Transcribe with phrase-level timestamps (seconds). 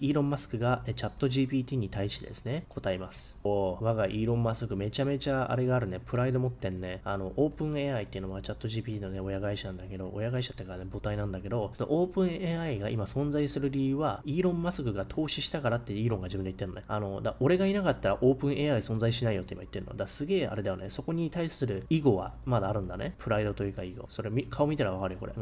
[0.00, 3.36] イーロン・マスクがチャット GPT に対してですね、答えます。
[3.44, 7.00] お我がイーロン・マスクめちゃめちゃあれがあるね、プライド持ってんね。
[7.04, 16.84] あの、オープン AI っていうのはチャット GPT のね、親会社なんだけど、親会社ってかね、母体なんだけど、そのオープン AI が今存在する理由は、イーロン・マスクが投資したからってイーロンが自分で言ってるのね。
[16.88, 19.94] あの、だ俺がいなかったらオープン AI 存在しないよって今言ってるの。
[19.94, 20.88] だすげえあれだよね。
[20.88, 23.14] そこに対する囲碁はまだあるんだね。
[23.18, 24.06] プライドというか囲碁。
[24.08, 25.32] それ顔見たらわかるよ、これ。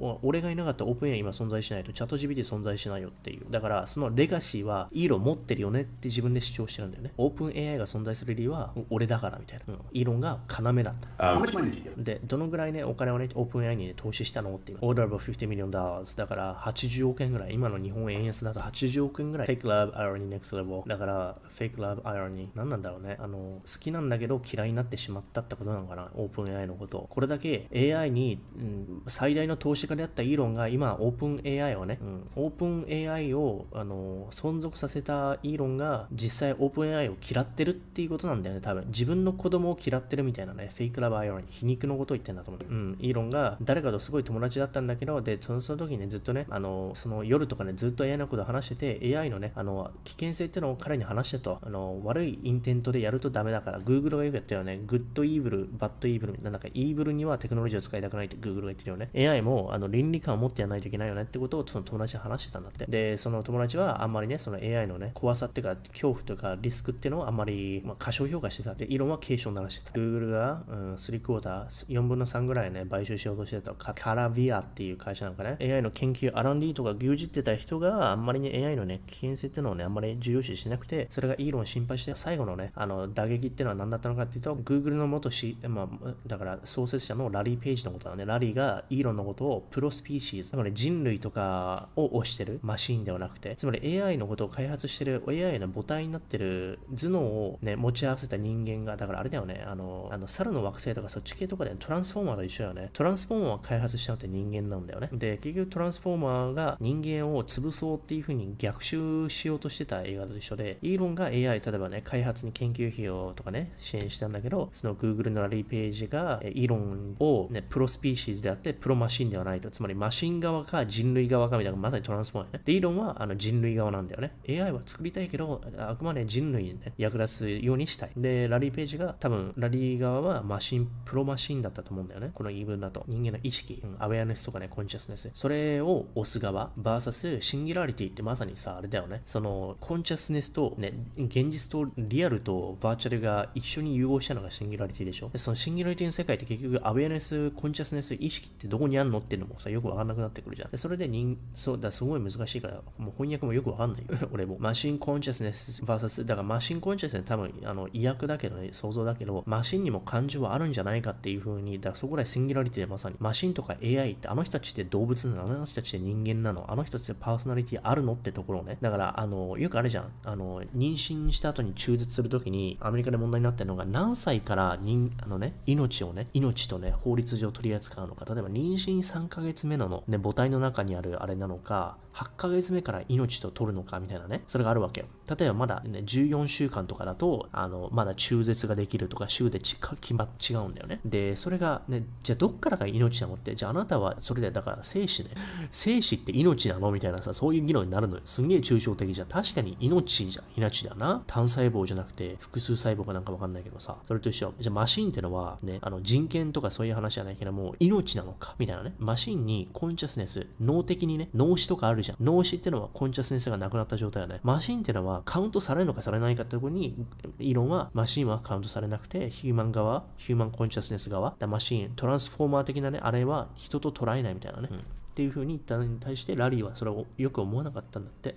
[0.00, 3.46] お俺がいなかったらオープン AI 今存在しないと、チャット GPT 存在しないよっていう。
[3.50, 7.12] だから、そのレガシーはイーロン持ってるよねって自分で主張してるんだよね。
[7.18, 9.74] オープン AI が存在する理由は俺だからみたいな。
[9.74, 12.02] うん、イーロンが要だった。
[12.02, 14.78] で、どのぐらいね、お金をね、オープン AI に、ね、投資したのっていう。
[14.80, 16.16] オーダー of 50 million dollars。
[16.16, 17.54] だから80億円ぐらい。
[17.54, 19.46] 今の日本円安だと80億円ぐらい。
[19.48, 20.88] Fake love, irony, next level。
[20.88, 22.48] だから、fake love, irony。
[22.54, 23.18] 何なんだろうね。
[23.20, 26.10] あの、好きなんだけど嫌いになってしまったってことなのかな。
[26.14, 27.06] オープン AI のこと。
[27.10, 38.60] これだけ AI に、うん、最大の投資家であったイーロンが今、オープン AI をね、うん、オープン AI を、あの、存続させたイーロンが実際オープン AI を嫌ってるっていうことなんだよね。
[38.60, 38.84] 多分。
[38.86, 40.70] 自分の子供を嫌ってるみたいなね。
[40.72, 42.64] Fate loves irony、皮肉のことを言ってんだと思う。
[42.64, 42.96] うん。
[43.00, 59.10] イーロンが誰かとすごい友達だったんだけど、で、その時にね、ずっとね、あの、その夜とかね、ずっと AI のことを話してて、AI のね、あの、危険性っていうのを彼に話してと、あの、悪い intent でやるとダメだから、Google がよくやったよね、 good evil、bad evil、なんだか、 evil にはテクノロジーを使いたくないって Google が言ってるよね。
[59.16, 62.86] AI も、あの、倫理観を持ってやらないといけないよねってことを、その友達に話してたんだって。
[62.86, 69.92] で、その友達はあんまりね、その AI のね、怖さっていうか、恐怖とかリスクっていうのをあんまり、まあ、過小評価してたって、イーロンは警鐘鳴らしてた。
[69.92, 88.24] Google が、うん、3クォーター、4分の3ぐらいね、買収しようとしてたカラビアっていう会社なんかね、AI の研究、R&D とか牛耳ってた人があんまりね、AI のね、危険性っていうのをね、あんまり重要視しなくて、それがイーロン心配して、最後のね、あの、打撃っていうのは何だったのかっていうと、Google の元し、まあ、だから創設者のラリー・ページのことだね。
[88.24, 102.90] ラリーがイーロンのことをプロスピーシーズ、だから、ね、人類とかを推してるマシーンではなくて、つまり AI のことを開発してる AI の母体になってる頭脳をね、持ち合わせた人間が、だからあれだよね、あの、あの猿の惑星とかそっち系とかで、トランスフォーマーと一緒だよね。
[102.92, 105.10] トランスフォーマーを開発したのって人間なんだよね。
[105.12, 119.70] で、結局トランスフォーマーが人間を潰そうっていう風に逆襲しようとしてた映画と一緒で、イーロンが AI、例えばね、開発に研究費用とかね、支援したんだけど、その Google のラリーページが、イーロンをね、 pro species であって、 pro machine ではないと。
[119.70, 122.62] つまりマシン側か人類側かみたいな、まさにトランスフォーマーね。
[122.64, 124.32] で、イーロンはあの人人類側なんだよね。
[124.48, 128.10] AI は作りたいけど、あくまで人類にね、役立つようにしたい。
[128.16, 132.30] で、ラリーページが多分、ラリー側はマシン、 pro machine だったと思うんだよね。
[132.34, 133.04] この言い分だと。
[133.06, 135.30] 人間の意識、うん、 awareness とかね、 consciousness。
[135.34, 139.20] それを押す側、 versus シンギュラリティってまさにさ、あれだよね。
[139.26, 145.28] その、 consciousness とね、現実とリアルとバーチャルが一緒に融合したのがシンギュラリティでしょ。
[145.28, 150.70] でそのシンギュラリティの世界って結局、 awareness、consciousnessス、意識ってどこにあんのっていうのもさ、よくわかんなくなってくるじゃん。
[150.70, 154.28] でそれで人、そうだ、すごい難しいから、もう翻訳もよくわかんないよ。
[154.32, 154.56] 俺も。
[154.58, 165.44] マシンコンシャスネス VS、だからマシンコンシャスネス多分、あの、意訳だけどね、想像だけど、マシンにも感情はあるんじゃないかっていう風に、だからそこらシンギュラリティでまさに、マシンとか AI ってあの人たちって動物なの？
[165.44, 166.64] あの人たちって人間なの？
[166.68, 168.14] あの人たちってパーソナリティあるの？
[168.14, 168.78] ってところをね。
[168.80, 170.12] だから、あの、よくあるじゃん。
[170.24, 178.24] あの、妊娠した後に中絶するときに、アメリカで問題になってるのが、何歳から人、あのね、命をね、命とね、法律上取り扱うのか。
[178.32, 185.06] 例えば、妊娠3ヶ月目のの、ね、母体の中にあるあれなのか、8ヶ月目から命命と取るのかみたいなね、それがあるわけよ。
[185.28, 191.00] 例えばまだね、14週間とかだと、あの、まだ中絶ができるとか、週でち決ま、違うんだよね。
[191.04, 195.30] で、それがね、じゃあどっからが命なのって、じゃああなたはそれで、だから生死ね、
[195.70, 198.22] 生死って命なのみたいなさ、そういう議論になるのよ。
[198.26, 199.28] すんげえ抽象的じゃん。
[199.28, 201.22] 確かに命じゃ、命だな。
[201.26, 204.54] 単細胞じゃなくて、複数細胞かなんかわかんないけどさ、それと一緒。
[204.60, 208.94] じゃあマシンってのは、ね、あの人権とかそういう話じゃないけども、命なのかみたいなね。
[208.98, 212.16] マシンにコンシャスネス、脳的にね、脳死とかあるじゃん。
[212.20, 214.40] 脳死ってのはコンシャスネスがなくなった状態だね。
[214.42, 216.94] マシンってのはカウントされるのかされないかってところに、
[217.38, 224.68] イーロンはマシンはカウントされなくて、 human 側、 human consciousness 側、マシン、トランスフォーマー的なね、あれは人と捉えないみたいなね。
[224.70, 228.34] うんっていう風に言ったのに対してラリーはそれをよく思わなかったんだって。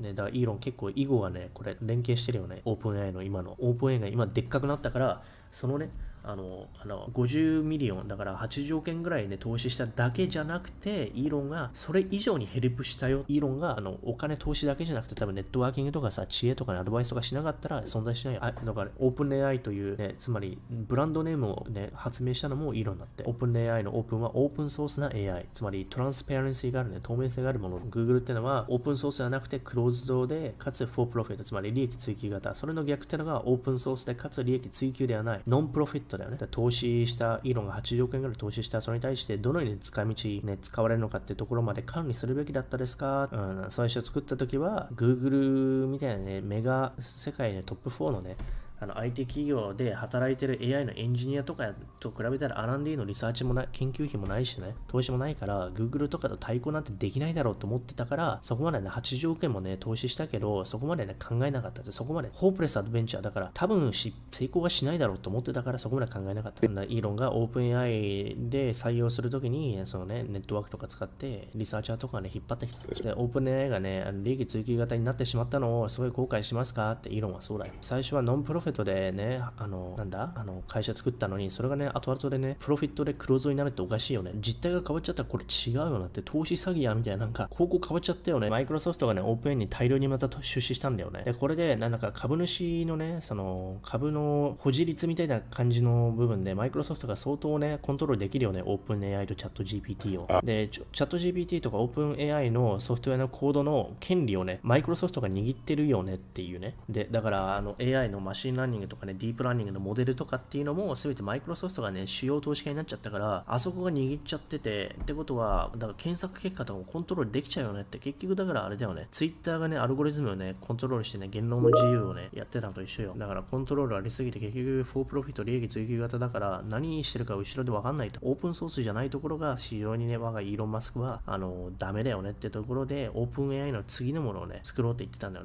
[0.00, 2.62] ね、だからイーロン結構囲碁がね、これ連携してるよね。
[2.64, 3.56] オープン AI の今の。
[3.58, 5.90] オープン AI が今でっかくなったから、そのね、
[6.26, 13.24] あの、あの、50 million、だから80億円ぐらいで投資しただけじゃなくて、イーロンがそれ以上にヘルプしたよ。
[13.28, 18.38] イーロンが、あの、お金投資だけじゃなくて、多分ネットワーキングとかさ、知恵とかにアドバイスとかしなかったら存在しない。
[18.40, 23.22] あ、だからオープン AI というね、つまりブランドネームをね、発明したのもイーロンだって。
[23.24, 25.46] オープン AI のオープンはオープンソースな AI。
[25.54, 27.80] つまり transparency があるね、透明性があるもの。
[27.80, 32.54] Google ってのはオープンソースではなくてクローズドで、かつフォープロフィット、つまり利益追求型。
[32.54, 35.40] それの逆ってのがオープンソースでかつ利益追求ではない。
[35.46, 36.38] ノンプロフィットだよね。
[36.50, 43.28] 投資した、イーロンが80億円ぐらい投資した、それに対してどのように使い道、ね、使われるのかってところまで管理するべきだったですか？
[43.32, 48.36] うん、最初作った時は、Google みたいなね、メガ、世界でトップ4のね、
[48.78, 61.82] あの IT 企業で働いてる AI のエンジニアとかと比べたら R&D のリサーチもない、研究費もないしね、投資もないから、Google とかと対抗なんてできないだろうと思ってたから、そこまでね、80億円もね、投資したけど、そこまでね、考えなかった。
[61.92, 66.66] そこまで、ホープレスアドベンチャーだから、多分し成功はしないだろうと思ってたから、そこまで考えなかった。
[66.66, 73.02] イーロンが OpenAI で採用するときに、そのね、ネットワークとか使って、リサーチャーとかね、引っ張ってきた。
[73.02, 76.92] で、OpenAI がね、利益追求型になってしまったのを、すごい後悔しますか？
[76.92, 77.72] ってイーロンはそうだよ。
[77.80, 80.32] 最初はノンプロフィットでね、あの、なんだ？
[80.34, 84.32] あの、会社作ったのに、それがね、後々でね、プロフィットで黒字になるっておかしいよね。
[84.36, 88.50] 実態が変わっちゃったらこれ違うよなって、投資詐欺やみたいな、なんか、広告変わっちゃったよね。
[88.50, 91.22] マイクロソフトがね、オープンに大量にまた出資したんだよね。
[91.24, 100.28] で、これで、なんか株主のね、その、株の保持率みたいな感じの部分で、マイクロソフトが相当ね、コントロールできるよね、オープン AI とチャット GPT を。
[100.42, 106.74] で、チャット GPT とかオープン AI のソフトウェアのコードの権利をね、マイクロソフトが握ってるよねっていうね。
[106.88, 123.14] で、だから、あの、AI のマシンラーニングとかね、ディープラーニングのモデルとかっていうのも全てマイクロソフトがね、主要投資家になっちゃったから、あそこが握っちゃってて、ってことは、だから検索結果とかもコントロールできちゃうよねって、結局だからあれだよね、ツイッターがね、アルゴリズムをね、コントロールしてね、言論の自由をね、やってたのと一緒よ。
[123.16, 128.20] だからコントロールありすぎて、結局、 for profit 利益追求型だから、何してるか後ろでわかんないと。
[128.22, 135.44] オープンソースじゃないところが、非常にね、我がイーロン・マスクは、あの、ダメだよねってところで、オープン AI の次のものをね、作ろうって言ってたんだよ